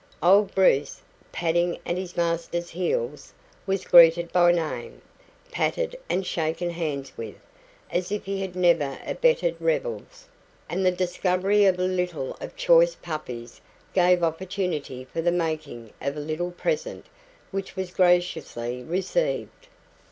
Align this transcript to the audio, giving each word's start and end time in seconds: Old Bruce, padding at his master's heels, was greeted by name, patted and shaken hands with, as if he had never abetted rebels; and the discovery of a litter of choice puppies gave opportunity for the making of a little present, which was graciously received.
Old 0.23 0.55
Bruce, 0.55 0.99
padding 1.31 1.77
at 1.85 1.95
his 1.95 2.17
master's 2.17 2.71
heels, 2.71 3.31
was 3.67 3.85
greeted 3.85 4.33
by 4.33 4.51
name, 4.51 4.99
patted 5.51 5.95
and 6.09 6.25
shaken 6.25 6.71
hands 6.71 7.15
with, 7.17 7.35
as 7.91 8.11
if 8.11 8.25
he 8.25 8.41
had 8.41 8.55
never 8.55 8.97
abetted 9.05 9.55
rebels; 9.59 10.25
and 10.67 10.83
the 10.83 10.89
discovery 10.91 11.65
of 11.65 11.77
a 11.77 11.83
litter 11.83 12.31
of 12.43 12.55
choice 12.55 12.95
puppies 12.95 13.61
gave 13.93 14.23
opportunity 14.23 15.05
for 15.05 15.21
the 15.21 15.31
making 15.31 15.93
of 16.01 16.17
a 16.17 16.19
little 16.19 16.49
present, 16.49 17.05
which 17.51 17.75
was 17.75 17.91
graciously 17.91 18.81
received. 18.81 19.67